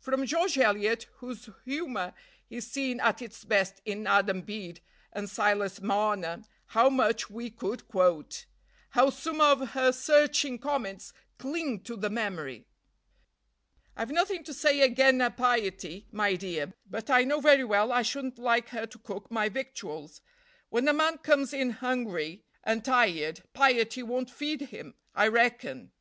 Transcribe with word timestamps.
From 0.00 0.26
George 0.26 0.58
Eliot, 0.58 1.06
whose 1.18 1.48
humor 1.64 2.12
is 2.50 2.66
seen 2.68 2.98
at 2.98 3.22
its 3.22 3.44
best 3.44 3.80
in 3.84 4.04
"Adam 4.04 4.40
Bede" 4.40 4.80
and 5.12 5.30
"Silas 5.30 5.80
Marner," 5.80 6.42
how 6.74 6.90
much 6.90 7.30
we 7.30 7.50
could 7.50 7.86
quote! 7.86 8.46
How 8.98 9.10
some 9.10 9.40
of 9.40 9.68
her 9.70 9.92
searching 9.92 10.58
comments 10.58 11.12
cling 11.38 11.82
to 11.84 11.94
the 11.94 12.10
memory! 12.10 12.66
"I've 13.96 14.10
nothing 14.10 14.42
to 14.42 14.52
say 14.52 14.80
again' 14.80 15.20
her 15.20 15.30
piety, 15.30 16.08
my 16.10 16.34
dear; 16.34 16.74
but 16.90 17.08
I 17.08 17.22
know 17.22 17.38
very 17.40 17.62
well 17.62 17.92
I 17.92 18.02
shouldn't 18.02 18.40
like 18.40 18.70
her 18.70 18.86
to 18.86 18.98
cook 18.98 19.30
my 19.30 19.48
victuals. 19.48 20.20
When 20.68 20.88
a 20.88 20.92
man 20.92 21.18
comes 21.18 21.52
in 21.52 21.70
hungry 21.70 22.42
and 22.64 22.84
tired, 22.84 23.44
piety 23.52 24.02
won't 24.02 24.30
feed 24.30 24.62
him, 24.62 24.96
I 25.14 25.28
reckon. 25.28 25.92